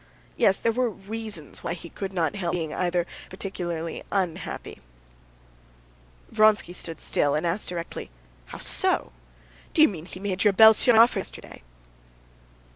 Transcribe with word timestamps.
"Yes, 0.35 0.57
there 0.57 0.71
were 0.71 0.89
reasons 0.89 1.63
why 1.63 1.75
he 1.75 1.87
could 1.87 2.11
not 2.11 2.35
help 2.35 2.53
being 2.53 2.73
either 2.73 3.05
particularly 3.29 3.97
happy 3.97 3.99
or 4.01 4.09
particularly 4.09 4.23
unhappy." 4.23 4.81
Vronsky 6.31 6.73
stood 6.73 6.99
still 6.99 7.35
and 7.35 7.45
asked 7.45 7.69
directly: 7.69 8.09
"How 8.47 8.57
so? 8.57 9.11
Do 9.75 9.81
you 9.83 9.87
mean 9.87 10.07
he 10.07 10.19
made 10.19 10.43
your 10.43 10.53
belle 10.53 10.73
sœur 10.73 10.93
an 10.95 10.97
offer 10.99 11.19
yesterday?" 11.19 11.61